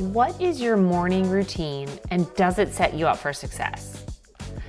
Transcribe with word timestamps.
What 0.00 0.38
is 0.42 0.60
your 0.60 0.76
morning 0.76 1.30
routine 1.30 1.88
and 2.10 2.26
does 2.34 2.58
it 2.58 2.74
set 2.74 2.92
you 2.92 3.06
up 3.06 3.16
for 3.16 3.32
success? 3.32 4.04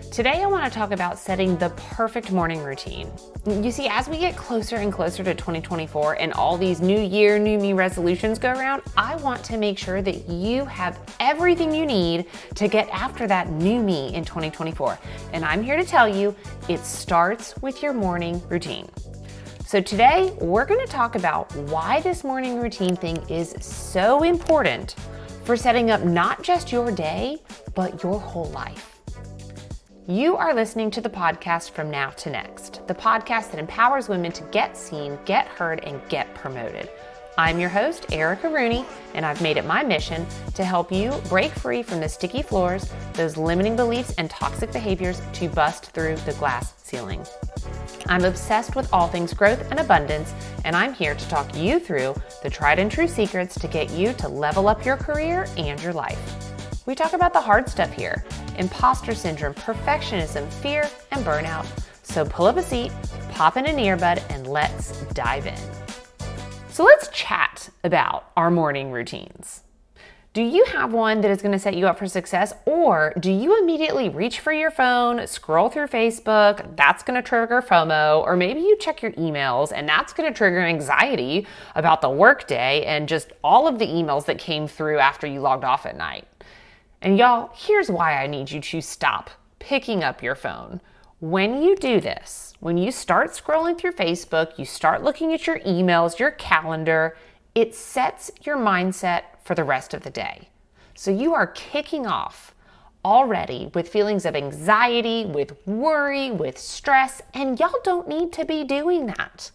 Today, 0.09 0.41
I 0.41 0.45
want 0.45 0.63
to 0.63 0.71
talk 0.71 0.91
about 0.91 1.19
setting 1.19 1.57
the 1.57 1.67
perfect 1.71 2.31
morning 2.31 2.63
routine. 2.63 3.11
You 3.45 3.69
see, 3.69 3.89
as 3.89 4.07
we 4.07 4.19
get 4.19 4.37
closer 4.37 4.77
and 4.77 4.91
closer 4.91 5.25
to 5.25 5.35
2024 5.35 6.13
and 6.13 6.31
all 6.31 6.57
these 6.57 6.79
new 6.79 6.97
year, 6.97 7.37
new 7.37 7.59
me 7.59 7.73
resolutions 7.73 8.39
go 8.39 8.53
around, 8.53 8.83
I 8.95 9.17
want 9.17 9.43
to 9.43 9.57
make 9.57 9.77
sure 9.77 10.01
that 10.01 10.29
you 10.29 10.63
have 10.63 10.97
everything 11.19 11.75
you 11.75 11.85
need 11.85 12.27
to 12.55 12.69
get 12.69 12.87
after 12.91 13.27
that 13.27 13.49
new 13.49 13.81
me 13.81 14.13
in 14.13 14.23
2024. 14.23 14.97
And 15.33 15.43
I'm 15.43 15.61
here 15.61 15.75
to 15.75 15.83
tell 15.83 16.07
you 16.07 16.33
it 16.69 16.79
starts 16.85 17.53
with 17.57 17.83
your 17.83 17.91
morning 17.91 18.41
routine. 18.47 18.87
So, 19.65 19.81
today 19.81 20.33
we're 20.39 20.63
going 20.63 20.79
to 20.85 20.89
talk 20.89 21.15
about 21.15 21.53
why 21.53 21.99
this 21.99 22.23
morning 22.23 22.61
routine 22.61 22.95
thing 22.95 23.17
is 23.29 23.53
so 23.59 24.23
important 24.23 24.95
for 25.47 25.55
setting 25.55 25.91
up 25.91 26.03
not 26.03 26.43
just 26.43 26.73
your 26.73 26.91
day, 26.91 27.41
but 27.73 28.03
your 28.03 28.19
whole 28.19 28.49
life. 28.49 28.99
You 30.05 30.35
are 30.35 30.53
listening 30.53 30.91
to 30.91 30.99
the 30.99 31.09
podcast 31.09 31.71
From 31.71 31.89
Now 31.89 32.09
to 32.09 32.29
Next, 32.29 32.85
the 32.85 32.93
podcast 32.93 33.51
that 33.51 33.57
empowers 33.57 34.09
women 34.09 34.33
to 34.33 34.43
get 34.51 34.75
seen, 34.75 35.17
get 35.23 35.47
heard, 35.47 35.79
and 35.85 36.01
get 36.09 36.35
promoted. 36.35 36.89
I'm 37.37 37.59
your 37.59 37.69
host, 37.69 38.07
Erica 38.11 38.49
Rooney, 38.49 38.85
and 39.13 39.25
I've 39.25 39.41
made 39.41 39.55
it 39.55 39.65
my 39.65 39.83
mission 39.83 40.27
to 40.55 40.65
help 40.65 40.91
you 40.91 41.13
break 41.29 41.53
free 41.53 41.81
from 41.81 42.01
the 42.01 42.09
sticky 42.09 42.41
floors, 42.41 42.91
those 43.13 43.37
limiting 43.37 43.77
beliefs, 43.77 44.13
and 44.17 44.29
toxic 44.29 44.73
behaviors 44.73 45.21
to 45.31 45.47
bust 45.47 45.91
through 45.91 46.17
the 46.25 46.33
glass 46.33 46.73
ceiling. 46.83 47.25
I'm 48.09 48.23
obsessed 48.23 48.75
with 48.75 48.91
all 48.93 49.07
things 49.07 49.33
growth 49.33 49.69
and 49.69 49.79
abundance, 49.79 50.33
and 50.63 50.75
I'm 50.75 50.93
here 50.93 51.13
to 51.13 51.29
talk 51.29 51.55
you 51.55 51.79
through 51.79 52.15
the 52.41 52.49
tried 52.49 52.79
and 52.79 52.89
true 52.89 53.07
secrets 53.07 53.59
to 53.59 53.67
get 53.67 53.91
you 53.91 54.13
to 54.13 54.27
level 54.27 54.67
up 54.67 54.85
your 54.85 54.97
career 54.97 55.47
and 55.57 55.81
your 55.81 55.93
life. 55.93 56.19
We 56.85 56.95
talk 56.95 57.13
about 57.13 57.33
the 57.33 57.41
hard 57.41 57.67
stuff 57.69 57.91
here 57.91 58.23
imposter 58.57 59.13
syndrome, 59.13 59.53
perfectionism, 59.53 60.51
fear, 60.51 60.89
and 61.11 61.23
burnout. 61.23 61.67
So 62.01 62.25
pull 62.25 62.47
up 62.47 62.57
a 62.57 62.63
seat, 62.63 62.91
pop 63.31 63.57
in 63.57 63.65
an 63.67 63.75
earbud, 63.75 64.23
and 64.29 64.47
let's 64.47 65.01
dive 65.13 65.45
in. 65.45 65.59
So 66.69 66.83
let's 66.83 67.09
chat 67.09 67.69
about 67.83 68.31
our 68.37 68.49
morning 68.49 68.91
routines. 68.91 69.63
Do 70.37 70.43
you 70.43 70.65
have 70.65 70.93
one 70.93 71.21
that 71.21 71.31
is 71.31 71.41
going 71.41 71.53
to 71.53 71.57
set 71.57 71.75
you 71.75 71.87
up 71.87 71.97
for 71.97 72.07
success, 72.07 72.53
or 72.65 73.11
do 73.19 73.31
you 73.31 73.57
immediately 73.57 74.09
reach 74.09 74.39
for 74.39 74.53
your 74.53 74.69
phone, 74.69 75.25
scroll 75.25 75.67
through 75.67 75.87
Facebook? 75.87 76.75
That's 76.75 77.01
going 77.01 77.19
to 77.19 77.27
trigger 77.27 77.59
FOMO, 77.59 78.21
or 78.21 78.35
maybe 78.35 78.59
you 78.59 78.77
check 78.77 79.01
your 79.01 79.13
emails 79.13 79.71
and 79.75 79.89
that's 79.89 80.13
going 80.13 80.31
to 80.31 80.37
trigger 80.37 80.59
anxiety 80.59 81.47
about 81.73 82.01
the 82.01 82.11
workday 82.11 82.85
and 82.85 83.09
just 83.09 83.31
all 83.43 83.67
of 83.67 83.79
the 83.79 83.87
emails 83.87 84.25
that 84.25 84.37
came 84.37 84.67
through 84.67 84.99
after 84.99 85.25
you 85.25 85.39
logged 85.39 85.63
off 85.63 85.87
at 85.87 85.97
night. 85.97 86.27
And 87.01 87.17
y'all, 87.17 87.49
here's 87.55 87.89
why 87.89 88.21
I 88.21 88.27
need 88.27 88.51
you 88.51 88.61
to 88.61 88.79
stop 88.79 89.31
picking 89.57 90.03
up 90.03 90.21
your 90.21 90.35
phone. 90.35 90.81
When 91.19 91.63
you 91.63 91.75
do 91.75 91.99
this, 91.99 92.53
when 92.59 92.77
you 92.77 92.91
start 92.91 93.31
scrolling 93.31 93.75
through 93.75 93.93
Facebook, 93.93 94.59
you 94.59 94.65
start 94.65 95.01
looking 95.01 95.33
at 95.33 95.47
your 95.47 95.57
emails, 95.61 96.19
your 96.19 96.29
calendar, 96.29 97.17
it 97.57 97.73
sets 97.73 98.29
your 98.43 98.55
mindset 98.55 99.23
for 99.43 99.55
the 99.55 99.63
rest 99.63 99.95
of 99.95 100.03
the 100.03 100.11
day. 100.11 100.47
So 100.93 101.09
you 101.09 101.33
are 101.33 101.47
kicking 101.47 102.05
off 102.05 102.53
already 103.03 103.71
with 103.73 103.89
feelings 103.89 104.27
of 104.27 104.35
anxiety, 104.35 105.25
with 105.25 105.57
worry, 105.65 106.29
with 106.29 106.59
stress, 106.59 107.19
and 107.33 107.59
y'all 107.59 107.73
don't 107.83 108.07
need 108.07 108.31
to 108.33 108.45
be 108.45 108.63
doing 108.63 109.07
that. 109.07 109.49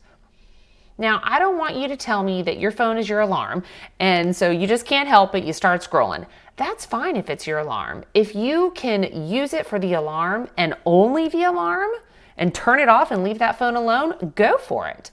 Now, 0.98 1.20
I 1.22 1.38
don't 1.38 1.58
want 1.58 1.76
you 1.76 1.86
to 1.86 1.96
tell 1.96 2.24
me 2.24 2.42
that 2.42 2.58
your 2.58 2.72
phone 2.72 2.98
is 2.98 3.08
your 3.08 3.20
alarm, 3.20 3.62
and 4.00 4.34
so 4.34 4.50
you 4.50 4.66
just 4.66 4.84
can't 4.84 5.08
help 5.08 5.36
it, 5.36 5.44
you 5.44 5.52
start 5.52 5.80
scrolling. 5.80 6.26
That's 6.56 6.84
fine 6.84 7.14
if 7.14 7.30
it's 7.30 7.46
your 7.46 7.60
alarm. 7.60 8.04
If 8.14 8.34
you 8.34 8.72
can 8.74 9.28
use 9.28 9.52
it 9.52 9.64
for 9.64 9.78
the 9.78 9.92
alarm 9.92 10.48
and 10.56 10.74
only 10.84 11.28
the 11.28 11.44
alarm 11.44 11.92
and 12.36 12.52
turn 12.52 12.80
it 12.80 12.88
off 12.88 13.12
and 13.12 13.22
leave 13.22 13.38
that 13.38 13.60
phone 13.60 13.76
alone, 13.76 14.32
go 14.34 14.58
for 14.58 14.88
it. 14.88 15.12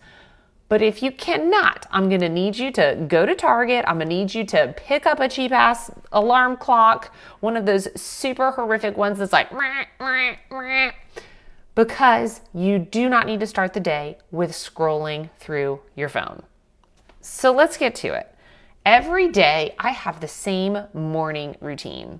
But 0.69 0.83
if 0.83 1.01
you 1.01 1.11
cannot, 1.11 1.87
I'm 1.91 2.09
going 2.09 2.21
to 2.21 2.29
need 2.29 2.57
you 2.57 2.71
to 2.73 3.03
go 3.07 3.25
to 3.25 3.33
Target. 3.33 3.83
I'm 3.87 3.97
going 3.97 4.07
to 4.07 4.15
need 4.15 4.35
you 4.35 4.45
to 4.45 4.73
pick 4.77 5.07
up 5.07 5.19
a 5.19 5.27
cheap 5.27 5.51
ass 5.51 5.89
alarm 6.11 6.57
clock, 6.57 7.13
one 7.39 7.57
of 7.57 7.65
those 7.65 7.87
super 7.99 8.51
horrific 8.51 8.95
ones 8.95 9.17
that's 9.17 9.33
like, 9.33 9.49
because 11.73 12.41
you 12.53 12.77
do 12.77 13.09
not 13.09 13.25
need 13.25 13.39
to 13.39 13.47
start 13.47 13.73
the 13.73 13.79
day 13.79 14.19
with 14.31 14.51
scrolling 14.51 15.29
through 15.39 15.79
your 15.95 16.09
phone. 16.09 16.43
So 17.19 17.51
let's 17.51 17.75
get 17.75 17.95
to 17.95 18.13
it. 18.13 18.33
Every 18.85 19.27
day, 19.27 19.75
I 19.79 19.89
have 19.91 20.19
the 20.19 20.27
same 20.27 20.77
morning 20.93 21.55
routine. 21.61 22.19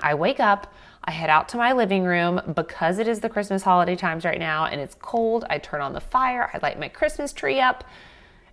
I 0.00 0.14
wake 0.14 0.40
up, 0.40 0.72
I 1.08 1.10
head 1.10 1.30
out 1.30 1.48
to 1.48 1.56
my 1.56 1.72
living 1.72 2.04
room 2.04 2.38
because 2.54 2.98
it 2.98 3.08
is 3.08 3.20
the 3.20 3.30
Christmas 3.30 3.62
holiday 3.62 3.96
times 3.96 4.26
right 4.26 4.38
now 4.38 4.66
and 4.66 4.78
it's 4.78 4.94
cold. 4.94 5.46
I 5.48 5.56
turn 5.56 5.80
on 5.80 5.94
the 5.94 6.02
fire, 6.02 6.50
I 6.52 6.58
light 6.58 6.78
my 6.78 6.88
Christmas 6.88 7.32
tree 7.32 7.60
up, 7.60 7.82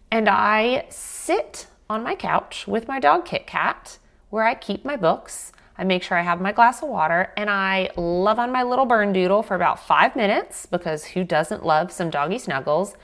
and 0.09 0.29
I 0.29 0.85
sit 0.89 1.67
on 1.89 2.01
my 2.01 2.15
couch 2.15 2.65
with 2.65 2.87
my 2.87 2.97
dog 2.97 3.25
Kit 3.25 3.45
Kat 3.45 3.99
where 4.29 4.45
I 4.45 4.55
keep 4.55 4.85
my 4.85 4.95
books. 4.95 5.51
I 5.77 5.83
make 5.83 6.01
sure 6.01 6.17
I 6.17 6.21
have 6.21 6.39
my 6.39 6.53
glass 6.53 6.81
of 6.81 6.87
water 6.87 7.33
and 7.35 7.49
I 7.49 7.89
love 7.97 8.39
on 8.39 8.53
my 8.53 8.63
little 8.63 8.87
Bernedoodle 8.87 9.43
for 9.43 9.55
about 9.55 9.85
five 9.85 10.15
minutes 10.15 10.65
because 10.65 11.03
who 11.03 11.25
doesn't 11.25 11.65
love 11.65 11.91
some 11.91 12.09
doggy 12.09 12.39
snuggles? 12.39 12.95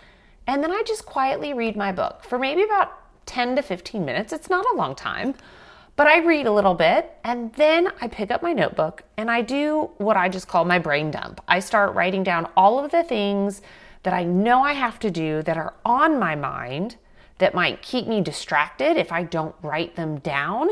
And 0.47 0.63
then 0.63 0.71
I 0.71 0.81
just 0.87 1.05
quietly 1.05 1.53
read 1.53 1.75
my 1.75 1.91
book 1.91 2.23
for 2.23 2.39
maybe 2.39 2.63
about 2.63 2.97
10 3.25 3.57
to 3.57 3.61
15 3.61 4.05
minutes. 4.05 4.31
It's 4.31 4.49
not 4.49 4.65
a 4.73 4.77
long 4.77 4.95
time. 4.95 5.33
But 5.95 6.07
I 6.07 6.19
read 6.19 6.47
a 6.47 6.53
little 6.53 6.73
bit 6.73 7.11
and 7.23 7.53
then 7.53 7.89
I 8.01 8.07
pick 8.07 8.31
up 8.31 8.41
my 8.41 8.53
notebook 8.53 9.03
and 9.17 9.29
I 9.29 9.41
do 9.41 9.91
what 9.97 10.17
I 10.17 10.29
just 10.29 10.47
call 10.47 10.65
my 10.65 10.79
brain 10.79 11.11
dump. 11.11 11.41
I 11.47 11.59
start 11.59 11.93
writing 11.93 12.23
down 12.23 12.49
all 12.55 12.83
of 12.83 12.91
the 12.91 13.03
things 13.03 13.61
that 14.03 14.13
I 14.13 14.23
know 14.23 14.61
I 14.63 14.73
have 14.73 14.99
to 14.99 15.11
do 15.11 15.43
that 15.43 15.57
are 15.57 15.73
on 15.85 16.17
my 16.17 16.35
mind 16.35 16.95
that 17.37 17.53
might 17.53 17.81
keep 17.81 18.07
me 18.07 18.21
distracted 18.21 18.97
if 18.97 19.11
I 19.11 19.23
don't 19.23 19.55
write 19.61 19.95
them 19.95 20.19
down 20.19 20.69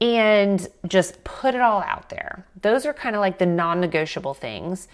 and 0.00 0.66
just 0.86 1.22
put 1.24 1.54
it 1.54 1.60
all 1.60 1.82
out 1.82 2.10
there. 2.10 2.46
Those 2.60 2.86
are 2.86 2.92
kind 2.92 3.16
of 3.16 3.20
like 3.20 3.38
the 3.38 3.46
non 3.46 3.80
negotiable 3.80 4.34
things. 4.34 4.88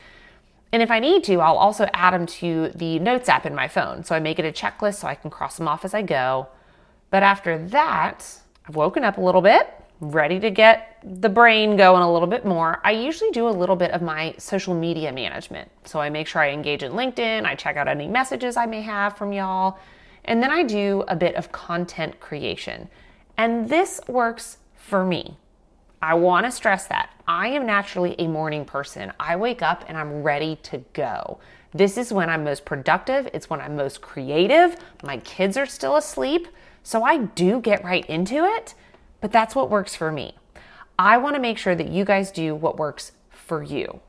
And 0.73 0.83
if 0.83 0.91
I 0.91 1.01
need 1.01 1.25
to, 1.25 1.41
I'll 1.41 1.59
also 1.59 1.87
add 1.93 2.15
them 2.15 2.27
to 2.27 2.71
the 2.75 2.99
notes 2.99 3.29
app 3.29 3.45
in 3.45 3.55
my 3.55 3.69
phone. 3.69 4.05
So 4.05 4.15
I 4.15 4.21
make 4.21 4.39
it 4.39 4.45
a 4.45 4.53
checklist 4.53 4.95
so 4.95 5.09
I 5.09 5.15
can 5.15 5.31
cross 5.31 5.57
them 5.57 5.69
off 5.69 5.85
as 5.85 5.93
I 5.93 6.03
go. 6.03 6.49
But 7.11 7.23
after 7.23 7.59
that, 7.69 8.39
I've 8.69 8.77
woken 8.77 9.05
up 9.05 9.19
a 9.19 9.21
little 9.21 9.43
bit, 9.43 9.69
ready 10.01 10.39
to 10.41 10.51
get 10.51 10.99
the 11.05 11.29
brain 11.29 11.77
going 11.77 12.03
a 12.03 12.13
little 12.13 12.29
bit 12.29 12.45
more. 12.45 12.81
I 12.85 12.93
usually 12.93 13.31
do 13.31 13.49
a 13.49 13.51
little 13.51 13.77
bit 13.77 13.91
of 13.91 14.03
my 14.03 14.35
social 14.39 14.75
media 14.75 15.13
management. 15.13 15.71
So 15.85 16.01
I 16.01 16.11
make 16.11 16.27
sure 16.27 16.43
I 16.43 16.51
engage 16.51 16.83
in 16.83 16.93
LinkedIn, 16.93 17.45
I 17.45 17.55
check 17.55 17.77
out 17.77 17.89
any 17.89 18.07
messages 18.07 18.57
I 18.57 18.67
may 18.67 18.83
have 18.83 19.17
from 19.17 19.33
y'all, 19.33 19.79
and 20.25 20.43
then 20.43 20.51
I 20.51 20.63
do 20.63 21.05
a 21.09 21.17
bit 21.17 21.35
of 21.35 21.51
content 21.51 22.21
creation. 22.21 22.89
And 23.37 23.69
this 23.69 24.01
works 24.07 24.59
for 24.77 25.05
me. 25.05 25.37
I 26.01 26.15
want 26.15 26.47
to 26.47 26.53
stress 26.53 26.87
that. 26.89 27.11
I 27.29 27.49
am 27.49 27.65
naturally 27.65 28.17
a 28.19 28.27
morning 28.27 28.65
person. 28.65 29.13
I 29.21 29.37
wake 29.37 29.63
up 29.63 29.85
and 29.87 29.97
I'm 29.97 30.23
ready 30.23 30.57
to 30.65 30.79
go. 30.93 31.39
This 31.73 31.97
is 31.97 32.13
when 32.13 32.29
I'm 32.29 32.45
most 32.45 32.65
productive. 32.65 33.29
It's 33.33 33.49
when 33.49 33.61
I'm 33.61 33.77
most 33.77 34.03
creative. 34.03 34.77
My 35.05 35.19
kids 35.19 35.57
are 35.57 35.65
still 35.65 35.97
asleep. 35.97 36.49
So 36.83 37.03
I 37.05 37.19
do 37.19 37.61
get 37.61 37.85
right 37.85 38.05
into 38.07 38.45
it, 38.45 38.75
but 39.21 39.33
that's 39.33 39.55
what 39.55 39.71
works 39.71 39.95
for 39.95 40.11
me. 40.11 40.35
I 40.99 41.19
want 41.19 41.37
to 41.37 41.41
make 41.41 41.59
sure 41.59 41.75
that 41.75 41.89
you 41.89 42.05
guys 42.05 42.31
do 42.31 42.55
what 42.55 42.77
works 42.77 43.13
for 43.31 43.63
you. 43.63 44.01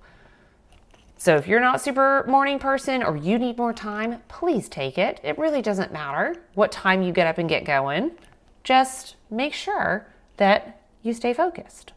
So 1.18 1.38
if 1.38 1.48
you're 1.48 1.62
not 1.62 1.78
a 1.78 1.80
super 1.80 2.26
morning 2.28 2.60
person 2.60 3.02
or 3.02 3.16
you 3.16 3.40
need 3.40 3.58
more 3.58 3.72
time, 3.72 4.22
please 4.28 4.68
take 4.68 4.98
it. 4.98 5.22
It 5.24 5.38
really 5.38 5.62
doesn't 5.62 5.94
matter 5.94 6.36
what 6.54 6.72
time 6.72 7.02
you 7.02 7.14
get 7.14 7.28
up 7.28 7.38
and 7.38 7.48
get 7.48 7.64
going. 7.64 8.12
Just 8.64 9.16
make 9.30 9.54
sure 9.54 10.06
that 10.38 10.82
you 11.02 11.14
stay 11.14 11.34
focused. 11.34 11.94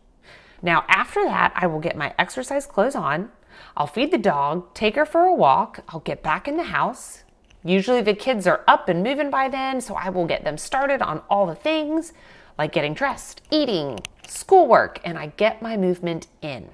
Now, 0.62 0.84
after 0.88 1.24
that, 1.24 1.52
I 1.56 1.66
will 1.66 1.80
get 1.80 1.96
my 1.96 2.14
exercise 2.18 2.66
clothes 2.66 2.94
on. 2.94 3.30
I'll 3.76 3.86
feed 3.86 4.10
the 4.10 4.18
dog, 4.18 4.72
take 4.74 4.94
her 4.96 5.06
for 5.06 5.22
a 5.22 5.34
walk. 5.34 5.80
I'll 5.88 6.00
get 6.00 6.22
back 6.22 6.46
in 6.46 6.56
the 6.56 6.64
house, 6.64 7.24
Usually 7.66 8.00
the 8.00 8.14
kids 8.14 8.46
are 8.46 8.62
up 8.68 8.88
and 8.88 9.02
moving 9.02 9.28
by 9.28 9.48
then, 9.48 9.80
so 9.80 9.94
I 9.94 10.08
will 10.08 10.26
get 10.26 10.44
them 10.44 10.56
started 10.56 11.02
on 11.02 11.22
all 11.28 11.46
the 11.46 11.54
things 11.56 12.12
like 12.56 12.72
getting 12.72 12.94
dressed, 12.94 13.42
eating, 13.50 13.98
schoolwork, 14.26 15.00
and 15.04 15.18
I 15.18 15.32
get 15.36 15.60
my 15.60 15.76
movement 15.76 16.28
in. 16.40 16.70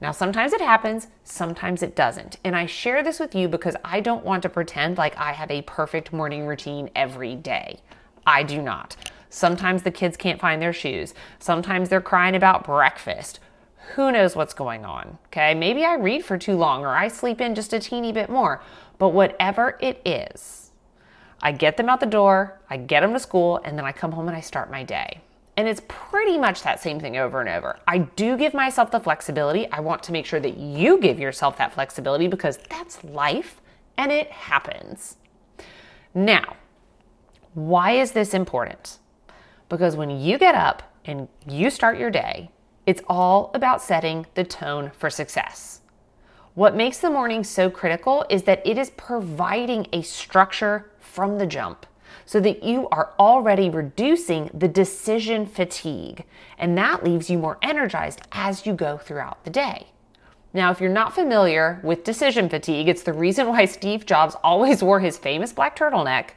Now, 0.00 0.12
sometimes 0.12 0.52
it 0.52 0.60
happens, 0.60 1.08
sometimes 1.24 1.82
it 1.82 1.96
doesn't. 1.96 2.38
And 2.44 2.54
I 2.54 2.66
share 2.66 3.02
this 3.02 3.18
with 3.18 3.34
you 3.34 3.48
because 3.48 3.74
I 3.84 4.00
don't 4.00 4.24
want 4.24 4.42
to 4.42 4.48
pretend 4.48 4.96
like 4.96 5.16
I 5.18 5.32
have 5.32 5.50
a 5.50 5.62
perfect 5.62 6.12
morning 6.12 6.46
routine 6.46 6.90
every 6.94 7.34
day. 7.34 7.80
I 8.26 8.42
do 8.42 8.62
not. 8.62 8.96
Sometimes 9.28 9.82
the 9.82 9.90
kids 9.90 10.16
can't 10.16 10.40
find 10.40 10.62
their 10.62 10.72
shoes. 10.72 11.14
Sometimes 11.40 11.88
they're 11.88 12.00
crying 12.00 12.36
about 12.36 12.64
breakfast. 12.64 13.40
Who 13.94 14.12
knows 14.12 14.34
what's 14.34 14.54
going 14.54 14.84
on? 14.84 15.18
Okay, 15.26 15.54
maybe 15.54 15.84
I 15.84 15.94
read 15.94 16.24
for 16.24 16.36
too 16.36 16.56
long 16.56 16.84
or 16.84 16.88
I 16.88 17.08
sleep 17.08 17.40
in 17.40 17.54
just 17.54 17.72
a 17.72 17.78
teeny 17.78 18.12
bit 18.12 18.28
more. 18.28 18.60
But 18.98 19.10
whatever 19.10 19.76
it 19.80 20.00
is, 20.04 20.70
I 21.42 21.52
get 21.52 21.76
them 21.76 21.88
out 21.88 22.00
the 22.00 22.06
door, 22.06 22.60
I 22.70 22.76
get 22.76 23.00
them 23.00 23.12
to 23.12 23.20
school, 23.20 23.60
and 23.64 23.76
then 23.76 23.84
I 23.84 23.92
come 23.92 24.12
home 24.12 24.28
and 24.28 24.36
I 24.36 24.40
start 24.40 24.70
my 24.70 24.82
day. 24.82 25.20
And 25.56 25.66
it's 25.68 25.82
pretty 25.88 26.36
much 26.36 26.62
that 26.62 26.80
same 26.80 27.00
thing 27.00 27.16
over 27.16 27.40
and 27.40 27.48
over. 27.48 27.78
I 27.86 27.98
do 27.98 28.36
give 28.36 28.52
myself 28.52 28.90
the 28.90 29.00
flexibility. 29.00 29.70
I 29.72 29.80
want 29.80 30.02
to 30.04 30.12
make 30.12 30.26
sure 30.26 30.40
that 30.40 30.58
you 30.58 30.98
give 30.98 31.18
yourself 31.18 31.56
that 31.58 31.72
flexibility 31.72 32.28
because 32.28 32.58
that's 32.68 33.02
life 33.04 33.60
and 33.96 34.12
it 34.12 34.30
happens. 34.30 35.16
Now, 36.14 36.56
why 37.54 37.92
is 37.92 38.12
this 38.12 38.34
important? 38.34 38.98
Because 39.70 39.96
when 39.96 40.10
you 40.10 40.36
get 40.36 40.54
up 40.54 40.82
and 41.06 41.28
you 41.48 41.70
start 41.70 41.98
your 41.98 42.10
day, 42.10 42.50
it's 42.84 43.02
all 43.08 43.50
about 43.54 43.82
setting 43.82 44.26
the 44.34 44.44
tone 44.44 44.92
for 44.96 45.08
success. 45.08 45.80
What 46.56 46.74
makes 46.74 46.96
the 46.96 47.10
morning 47.10 47.44
so 47.44 47.68
critical 47.68 48.24
is 48.30 48.44
that 48.44 48.66
it 48.66 48.78
is 48.78 48.88
providing 48.88 49.88
a 49.92 50.00
structure 50.00 50.90
from 50.98 51.36
the 51.36 51.46
jump 51.46 51.84
so 52.24 52.40
that 52.40 52.62
you 52.62 52.88
are 52.88 53.12
already 53.18 53.68
reducing 53.68 54.48
the 54.54 54.66
decision 54.66 55.44
fatigue, 55.44 56.24
and 56.56 56.78
that 56.78 57.04
leaves 57.04 57.28
you 57.28 57.36
more 57.36 57.58
energized 57.60 58.22
as 58.32 58.64
you 58.64 58.72
go 58.72 58.96
throughout 58.96 59.44
the 59.44 59.50
day. 59.50 59.88
Now, 60.54 60.70
if 60.70 60.80
you're 60.80 60.88
not 60.88 61.14
familiar 61.14 61.78
with 61.82 62.04
decision 62.04 62.48
fatigue, 62.48 62.88
it's 62.88 63.02
the 63.02 63.12
reason 63.12 63.48
why 63.48 63.66
Steve 63.66 64.06
Jobs 64.06 64.34
always 64.42 64.82
wore 64.82 65.00
his 65.00 65.18
famous 65.18 65.52
black 65.52 65.78
turtleneck, 65.78 66.30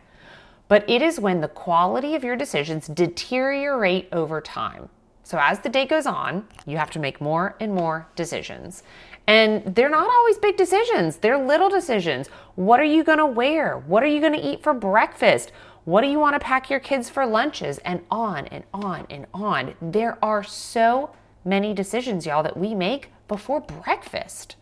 but 0.68 0.84
it 0.90 1.02
is 1.02 1.22
when 1.22 1.40
the 1.40 1.48
quality 1.48 2.14
of 2.14 2.26
your 2.26 2.36
decisions 2.36 2.88
deteriorate 2.88 4.10
over 4.12 4.42
time. 4.42 4.90
So 5.24 5.38
as 5.40 5.60
the 5.60 5.70
day 5.70 5.86
goes 5.86 6.08
on, 6.08 6.48
you 6.66 6.78
have 6.78 6.90
to 6.90 7.00
make 7.00 7.22
more 7.22 7.56
and 7.60 7.72
more 7.72 8.08
decisions. 8.16 8.82
And 9.30 9.76
they're 9.76 9.92
not 9.92 10.10
always 10.10 10.40
big 10.40 10.58
decisions, 10.58 11.18
they're 11.18 11.38
little 11.38 11.70
decisions. 11.70 12.30
What 12.56 12.80
are 12.80 12.84
you 12.96 13.04
gonna 13.04 13.28
wear? 13.28 13.78
What 13.78 14.02
are 14.02 14.08
you 14.08 14.22
gonna 14.22 14.42
eat 14.42 14.64
for 14.64 14.74
breakfast? 14.74 15.52
What 15.86 16.02
do 16.02 16.08
you 16.08 16.18
wanna 16.18 16.40
pack 16.40 16.72
your 16.72 16.80
kids 16.80 17.12
for 17.12 17.28
lunches? 17.28 17.78
And 17.86 18.02
on 18.10 18.48
and 18.48 18.64
on 18.74 19.06
and 19.08 19.28
on. 19.32 19.76
There 19.80 20.18
are 20.26 20.42
so 20.42 21.12
many 21.46 21.76
decisions, 21.76 22.26
y'all, 22.26 22.42
that 22.42 22.58
we 22.58 22.74
make 22.74 23.12
before 23.28 23.62
breakfast. 23.62 24.56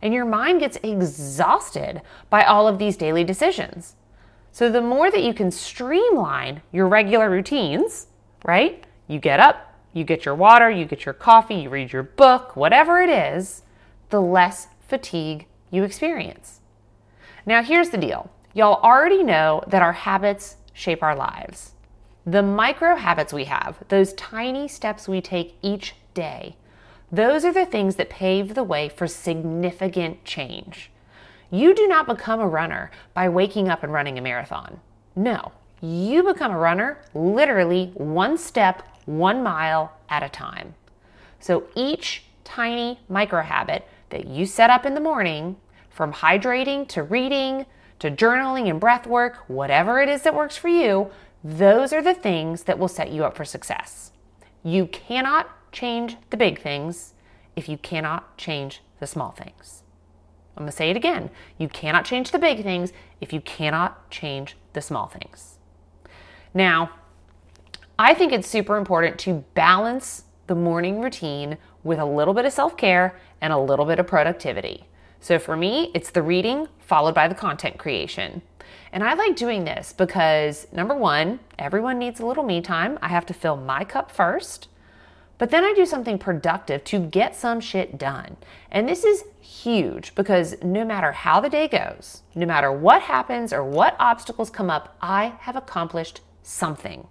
And 0.00 0.14
your 0.14 0.24
mind 0.24 0.60
gets 0.60 0.78
exhausted 0.82 2.00
by 2.30 2.44
all 2.44 2.66
of 2.66 2.78
these 2.78 2.96
daily 2.96 3.24
decisions. 3.24 3.94
So 4.52 4.70
the 4.70 4.80
more 4.80 5.10
that 5.10 5.22
you 5.22 5.34
can 5.34 5.50
streamline 5.50 6.62
your 6.72 6.88
regular 6.88 7.28
routines, 7.28 8.06
right? 8.46 8.86
You 9.06 9.18
get 9.18 9.38
up, 9.38 9.74
you 9.92 10.04
get 10.04 10.24
your 10.24 10.34
water, 10.34 10.70
you 10.70 10.86
get 10.86 11.04
your 11.04 11.12
coffee, 11.12 11.56
you 11.56 11.68
read 11.68 11.92
your 11.92 12.04
book, 12.04 12.56
whatever 12.56 13.02
it 13.02 13.10
is, 13.10 13.64
the 14.10 14.20
less 14.20 14.68
fatigue 14.86 15.46
you 15.70 15.84
experience. 15.84 16.60
Now, 17.46 17.62
here's 17.62 17.90
the 17.90 17.98
deal 17.98 18.30
y'all 18.54 18.80
already 18.82 19.22
know 19.22 19.62
that 19.66 19.82
our 19.82 19.92
habits 19.92 20.56
shape 20.72 21.02
our 21.02 21.16
lives. 21.16 21.72
The 22.26 22.42
micro 22.42 22.96
habits 22.96 23.32
we 23.32 23.44
have, 23.44 23.78
those 23.88 24.12
tiny 24.14 24.68
steps 24.68 25.08
we 25.08 25.20
take 25.20 25.56
each 25.62 25.94
day, 26.14 26.56
those 27.10 27.44
are 27.44 27.52
the 27.52 27.64
things 27.64 27.96
that 27.96 28.10
pave 28.10 28.54
the 28.54 28.62
way 28.62 28.88
for 28.88 29.06
significant 29.06 30.24
change. 30.24 30.90
You 31.50 31.74
do 31.74 31.88
not 31.88 32.06
become 32.06 32.40
a 32.40 32.48
runner 32.48 32.90
by 33.14 33.30
waking 33.30 33.68
up 33.68 33.82
and 33.82 33.92
running 33.92 34.18
a 34.18 34.20
marathon. 34.20 34.80
No, 35.16 35.52
you 35.80 36.22
become 36.22 36.52
a 36.52 36.58
runner 36.58 36.98
literally 37.14 37.92
one 37.94 38.36
step 38.36 38.82
one 39.06 39.42
mile 39.42 39.92
at 40.10 40.22
a 40.22 40.28
time. 40.28 40.74
So 41.40 41.64
each 41.74 42.24
tiny 42.44 43.00
micro 43.08 43.42
habit 43.42 43.86
that 44.10 44.26
you 44.26 44.46
set 44.46 44.70
up 44.70 44.86
in 44.86 44.94
the 44.94 45.00
morning, 45.00 45.56
from 45.90 46.12
hydrating 46.12 46.86
to 46.88 47.02
reading 47.02 47.66
to 47.98 48.10
journaling 48.10 48.70
and 48.70 48.80
breath 48.80 49.06
work, 49.06 49.38
whatever 49.48 50.00
it 50.00 50.08
is 50.08 50.22
that 50.22 50.34
works 50.34 50.56
for 50.56 50.68
you, 50.68 51.10
those 51.42 51.92
are 51.92 52.02
the 52.02 52.14
things 52.14 52.64
that 52.64 52.78
will 52.78 52.88
set 52.88 53.10
you 53.10 53.24
up 53.24 53.36
for 53.36 53.44
success. 53.44 54.12
You 54.62 54.86
cannot 54.86 55.48
change 55.72 56.16
the 56.30 56.36
big 56.36 56.60
things 56.60 57.14
if 57.56 57.68
you 57.68 57.76
cannot 57.76 58.36
change 58.36 58.82
the 59.00 59.06
small 59.06 59.32
things. 59.32 59.82
I'm 60.56 60.62
gonna 60.62 60.72
say 60.72 60.90
it 60.90 60.96
again. 60.96 61.30
You 61.56 61.68
cannot 61.68 62.04
change 62.04 62.30
the 62.30 62.38
big 62.38 62.62
things 62.62 62.92
if 63.20 63.32
you 63.32 63.40
cannot 63.40 64.10
change 64.10 64.56
the 64.72 64.80
small 64.80 65.06
things. 65.06 65.58
Now, 66.52 66.90
I 67.98 68.14
think 68.14 68.32
it's 68.32 68.48
super 68.48 68.76
important 68.76 69.18
to 69.20 69.44
balance 69.54 70.24
the 70.46 70.54
morning 70.54 71.00
routine 71.00 71.58
with 71.84 71.98
a 71.98 72.04
little 72.04 72.34
bit 72.34 72.44
of 72.44 72.52
self 72.52 72.76
care 72.76 73.16
and 73.40 73.52
a 73.52 73.58
little 73.58 73.84
bit 73.84 73.98
of 73.98 74.06
productivity. 74.06 74.86
So 75.20 75.38
for 75.38 75.56
me, 75.56 75.90
it's 75.94 76.10
the 76.10 76.22
reading 76.22 76.68
followed 76.78 77.14
by 77.14 77.28
the 77.28 77.34
content 77.34 77.78
creation. 77.78 78.42
And 78.92 79.04
I 79.04 79.14
like 79.14 79.36
doing 79.36 79.64
this 79.64 79.92
because 79.92 80.66
number 80.72 80.94
one, 80.94 81.40
everyone 81.58 81.98
needs 81.98 82.20
a 82.20 82.26
little 82.26 82.44
me 82.44 82.60
time. 82.60 82.98
I 83.02 83.08
have 83.08 83.26
to 83.26 83.34
fill 83.34 83.56
my 83.56 83.84
cup 83.84 84.10
first. 84.10 84.68
But 85.36 85.50
then 85.50 85.64
I 85.64 85.72
do 85.74 85.86
something 85.86 86.18
productive 86.18 86.82
to 86.84 86.98
get 86.98 87.36
some 87.36 87.60
shit 87.60 87.96
done. 87.96 88.36
And 88.70 88.88
this 88.88 89.04
is 89.04 89.24
huge 89.40 90.14
because 90.14 90.56
no 90.62 90.84
matter 90.84 91.12
how 91.12 91.40
the 91.40 91.48
day 91.48 91.68
goes, 91.68 92.22
no 92.34 92.44
matter 92.44 92.72
what 92.72 93.02
happens 93.02 93.52
or 93.52 93.62
what 93.62 93.96
obstacles 94.00 94.50
come 94.50 94.68
up, 94.68 94.96
I 95.00 95.34
have 95.40 95.54
accomplished 95.54 96.22
something. 96.42 97.06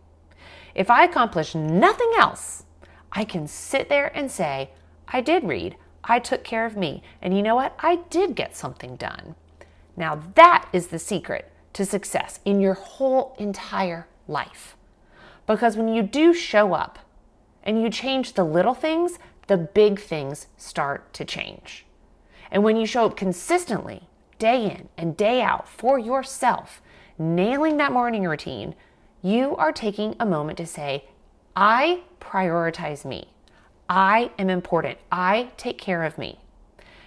If 0.75 0.89
I 0.89 1.05
accomplish 1.05 1.55
nothing 1.55 2.11
else, 2.17 2.63
I 3.11 3.23
can 3.23 3.47
sit 3.47 3.87
there 3.87 4.11
and 4.15 4.29
say, 4.29 4.71
I 5.07 5.21
did 5.21 5.43
read, 5.45 5.77
I 6.07 6.19
took 6.19 6.43
care 6.43 6.65
of 6.65 6.77
me, 6.77 7.03
and 7.21 7.35
you 7.35 7.43
know 7.43 7.55
what? 7.55 7.75
I 7.79 7.97
did 8.09 8.35
get 8.35 8.55
something 8.55 8.95
done. 8.95 9.35
Now, 9.95 10.21
that 10.35 10.69
is 10.71 10.87
the 10.87 10.99
secret 10.99 11.51
to 11.73 11.85
success 11.85 12.39
in 12.45 12.61
your 12.61 12.75
whole 12.75 13.35
entire 13.37 14.07
life. 14.27 14.75
Because 15.45 15.75
when 15.75 15.87
you 15.87 16.01
do 16.01 16.33
show 16.33 16.73
up 16.73 16.99
and 17.63 17.81
you 17.81 17.89
change 17.89 18.33
the 18.33 18.43
little 18.43 18.73
things, 18.73 19.19
the 19.47 19.57
big 19.57 19.99
things 19.99 20.47
start 20.57 21.13
to 21.13 21.25
change. 21.25 21.85
And 22.51 22.63
when 22.63 22.77
you 22.77 22.85
show 22.85 23.05
up 23.05 23.17
consistently, 23.17 24.03
day 24.39 24.65
in 24.65 24.89
and 24.97 25.17
day 25.17 25.41
out 25.41 25.67
for 25.67 25.99
yourself, 25.99 26.81
nailing 27.17 27.77
that 27.77 27.91
morning 27.91 28.23
routine, 28.23 28.75
you 29.21 29.55
are 29.55 29.71
taking 29.71 30.15
a 30.19 30.25
moment 30.25 30.57
to 30.59 30.65
say, 30.65 31.05
I 31.55 32.01
prioritize 32.21 33.03
me. 33.03 33.29
I 33.89 34.31
am 34.37 34.49
important. 34.49 34.97
I 35.11 35.49
take 35.57 35.77
care 35.77 36.03
of 36.03 36.17
me. 36.17 36.39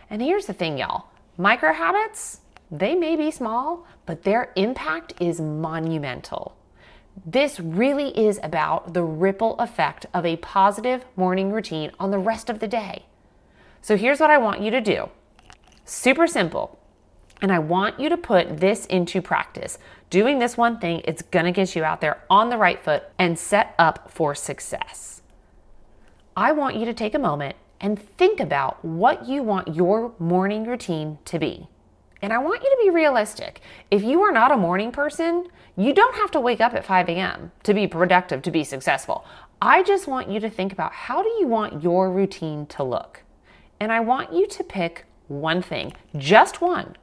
And 0.09 0.23
here's 0.23 0.47
the 0.47 0.53
thing, 0.53 0.79
y'all 0.79 1.07
micro 1.37 1.73
habits, 1.73 2.41
they 2.71 2.95
may 2.95 3.17
be 3.17 3.31
small, 3.31 3.87
but 4.07 4.23
their 4.23 4.53
impact 4.57 5.15
is 5.21 5.41
monumental. 5.41 6.57
This 7.27 7.59
really 7.59 8.17
is 8.19 8.39
about 8.43 8.95
the 8.95 9.03
ripple 9.03 9.59
effect 9.59 10.07
of 10.15 10.25
a 10.25 10.37
positive 10.37 11.05
morning 11.17 11.51
routine 11.51 11.91
on 11.99 12.11
the 12.11 12.19
rest 12.19 12.49
of 12.49 12.61
the 12.61 12.69
day. 12.69 13.07
So 13.83 13.97
here's 13.97 14.21
what 14.21 14.31
I 14.31 14.39
want 14.39 14.61
you 14.61 14.71
to 14.71 14.81
do 14.81 15.09
super 15.85 16.27
simple. 16.27 16.79
And 17.43 17.51
I 17.51 17.59
want 17.59 17.99
you 17.99 18.11
to 18.11 18.19
put 18.19 18.59
this 18.59 18.85
into 18.87 19.23
practice. 19.23 19.79
Doing 20.11 20.39
this 20.39 20.59
one 20.59 20.79
thing, 20.79 21.01
it's 21.05 21.23
gonna 21.23 21.53
get 21.53 21.75
you 21.75 21.85
out 21.85 22.03
there 22.03 22.23
on 22.29 22.51
the 22.51 22.59
right 22.59 22.83
foot 22.83 23.05
and 23.19 23.39
set 23.39 23.75
up 23.79 24.11
for 24.11 24.35
success. 24.35 25.20
I 26.37 26.53
want 26.53 26.77
you 26.77 26.85
to 26.85 26.95
take 26.95 27.15
a 27.15 27.19
moment 27.19 27.57
and 27.81 27.99
think 27.99 28.41
about 28.41 28.85
what 28.85 29.29
you 29.29 29.43
want 29.43 29.75
your 29.75 30.13
morning 30.19 30.65
routine 30.65 31.19
to 31.27 31.39
be. 31.39 31.69
And 32.23 32.33
I 32.33 32.39
want 32.39 32.63
you 32.63 32.69
to 32.69 32.79
be 32.83 32.91
realistic. 32.91 33.61
If 33.91 34.03
you 34.03 34.21
are 34.23 34.33
not 34.33 34.53
a 34.53 34.57
morning 34.57 34.93
person, 34.93 35.49
you 35.77 35.95
don't 35.95 36.17
have 36.17 36.31
to 36.33 36.41
wake 36.41 36.61
up 36.61 36.75
at 36.75 36.85
5 36.85 37.09
a.m. 37.09 37.53
to 37.63 37.73
be 37.73 37.87
productive, 37.87 38.43
to 38.43 38.51
be 38.51 38.65
successful. 38.65 39.25
I 39.63 39.83
just 39.83 40.07
want 40.07 40.29
you 40.29 40.41
to 40.41 40.51
think 40.51 40.73
about 40.73 40.93
how 40.93 41.23
do 41.23 41.29
you 41.41 41.47
want 41.47 41.83
your 41.83 42.11
routine 42.11 42.67
to 42.67 42.83
look? 42.85 43.23
And 43.79 43.91
I 43.91 44.01
want 44.01 44.33
you 44.33 44.47
to 44.47 44.65
pick 44.65 45.07
one 45.29 45.63
thing, 45.63 45.95
just 46.17 46.61
one, 46.61 46.97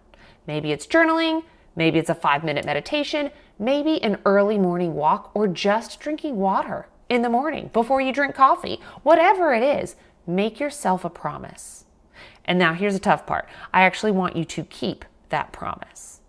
Maybe 0.48 0.72
it's 0.72 0.88
journaling, 0.88 1.44
maybe 1.76 2.00
it's 2.00 2.10
a 2.10 2.16
five 2.16 2.44
minute 2.44 2.66
meditation, 2.66 3.30
maybe 3.60 4.02
an 4.02 4.18
early 4.26 4.58
morning 4.58 4.96
walk, 4.96 5.32
or 5.36 5.48
just 5.48 6.00
drinking 6.00 6.38
water 6.38 6.88
in 7.10 7.22
the 7.22 7.30
morning 7.30 7.70
before 7.74 8.02
you 8.02 8.12
drink 8.12 8.36
coffee. 8.36 8.80
Whatever 9.04 9.54
it 9.54 9.64
is, 9.64 9.96
make 10.26 10.60
yourself 10.60 11.06
a 11.06 11.10
promise. 11.10 11.86
And 12.46 12.58
now 12.58 12.74
here's 12.74 12.94
the 12.94 13.00
tough 13.00 13.26
part 13.26 13.48
I 13.74 13.82
actually 13.82 14.12
want 14.12 14.36
you 14.36 14.46
to 14.46 14.64
keep 14.64 15.06
that 15.30 15.52
promise. 15.52 16.22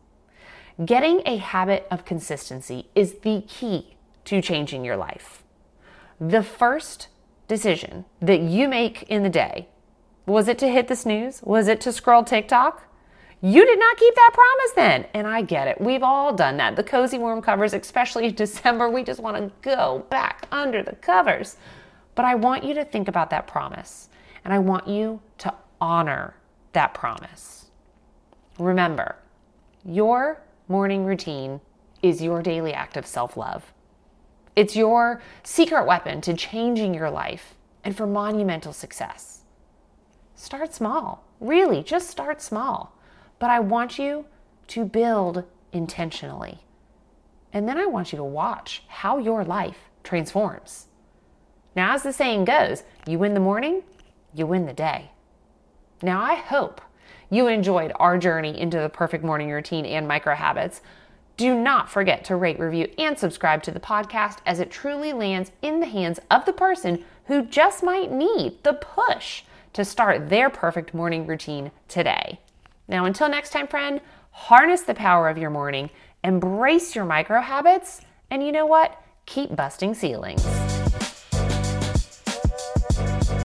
Getting 0.85 1.23
a 1.27 1.39
habit 1.39 1.87
of 1.91 2.05
consistency 2.05 2.89
is 2.95 3.15
the 3.23 3.43
key 3.49 3.97
to 4.27 4.41
changing 4.41 4.85
your 4.85 4.97
life. 4.97 5.43
The 6.21 6.43
first 6.43 7.09
decision 7.49 8.05
that 8.21 8.41
you 8.41 8.69
make 8.69 9.03
in 9.05 9.23
the 9.23 9.31
day 9.31 9.69
was 10.27 10.47
it 10.47 10.59
to 10.59 10.69
hit 10.69 10.89
the 10.89 10.97
snooze? 10.97 11.43
Was 11.43 11.69
it 11.69 11.81
to 11.83 11.93
scroll 11.93 12.23
TikTok? 12.23 12.88
You 13.41 13.65
did 13.65 13.79
not 13.79 13.97
keep 13.97 14.15
that 14.15 14.31
promise 14.35 14.73
then. 14.75 15.07
And 15.15 15.27
I 15.27 15.43
get 15.43 15.69
it. 15.69 15.81
We've 15.81 16.03
all 16.03 16.35
done 16.35 16.57
that. 16.57 16.77
The 16.77 16.83
cozy 16.83 17.19
warm 17.19 17.41
covers, 17.41 17.73
especially 17.73 18.27
in 18.27 18.35
December, 18.37 18.89
we 18.89 19.05
just 19.05 19.21
want 19.21 19.37
to 19.37 19.53
go 19.63 20.05
back 20.11 20.47
under 20.51 20.83
the 20.83 20.97
covers. 20.97 21.57
But 22.15 22.25
I 22.25 22.35
want 22.35 22.65
you 22.65 22.75
to 22.75 22.85
think 22.85 23.07
about 23.07 23.31
that 23.31 23.47
promise 23.47 24.09
and 24.45 24.53
I 24.53 24.59
want 24.59 24.89
you 24.89 25.21
to 25.39 25.55
honor 25.81 26.35
that 26.73 26.95
promise. 26.95 27.67
Remember, 28.59 29.17
your 29.85 30.43
morning 30.67 31.05
routine 31.05 31.61
is 32.03 32.23
your 32.23 32.43
daily 32.43 32.73
act 32.73 32.97
of 32.97 33.07
self 33.07 33.37
love. 33.37 33.73
It's 34.57 34.75
your 34.75 35.23
secret 35.45 35.87
weapon 35.87 36.21
to 36.23 36.35
changing 36.35 36.93
your 36.93 37.11
life 37.11 37.55
and 37.85 37.97
for 37.97 38.07
monumental 38.07 38.73
success. 38.73 39.43
Start 40.35 40.75
small. 40.75 41.25
Really, 41.41 41.83
just 41.83 42.11
start 42.11 42.43
small. 42.43 42.98
But 43.39 43.51
I 43.51 43.61
want 43.61 43.99
you 43.99 44.27
to 44.69 44.85
build 44.85 45.45
intentionally. 45.73 46.59
And 47.53 47.69
then 47.69 47.79
I 47.79 47.87
want 47.87 48.13
you 48.13 48.19
to 48.19 48.25
watch 48.25 48.83
how 48.89 49.19
your 49.19 49.45
life 49.45 49.89
transforms. 50.03 50.87
Now, 51.75 51.95
as 51.95 52.03
the 52.03 52.13
saying 52.13 52.45
goes, 52.45 52.83
you 53.07 53.19
win 53.19 53.35
the 53.35 53.41
morning, 53.41 53.83
you 54.35 54.47
win 54.47 54.67
the 54.67 54.73
day. 54.73 55.13
Now, 56.03 56.21
I 56.21 56.35
hope 56.35 56.81
you 57.31 57.47
enjoyed 57.47 57.93
our 57.97 58.19
journey 58.19 58.59
into 58.59 58.79
the 58.79 58.89
perfect 58.89 59.25
morning 59.25 59.51
routine 59.51 59.87
and 59.87 60.09
micro 60.09 60.35
habits. 60.35 60.81
Do 61.37 61.55
not 61.55 61.91
forget 61.91 62.25
to 62.25 62.37
rate, 62.37 62.59
review, 62.59 62.91
and 62.99 63.19
subscribe 63.19 63.63
to 63.63 63.71
the 63.71 63.81
podcast 63.81 64.39
as 64.45 64.61
it 64.61 64.71
truly 64.71 65.13
lands 65.13 65.53
in 65.63 65.81
the 65.81 65.87
hands 65.87 66.19
of 66.31 66.45
the 66.45 66.53
person 66.53 67.05
who 67.27 67.45
just 67.45 67.83
might 67.83 68.11
need 68.11 68.63
the 68.65 68.73
push 68.73 69.45
to 69.75 69.85
start 69.85 70.31
their 70.31 70.51
perfect 70.51 70.95
morning 70.95 71.27
routine 71.27 71.71
today. 71.87 72.41
Now, 72.89 73.05
until 73.05 73.29
next 73.29 73.51
time, 73.51 73.69
friend, 73.69 74.01
harness 74.31 74.83
the 74.83 74.95
power 74.95 75.29
of 75.29 75.39
your 75.39 75.51
morning, 75.51 75.91
embrace 76.25 76.97
your 76.97 77.05
micro 77.05 77.41
habits, 77.41 78.01
and 78.31 78.43
you 78.45 78.51
know 78.51 78.67
what? 78.67 79.01
Keep 79.27 79.55
busting 79.55 79.95
ceilings. 79.95 80.68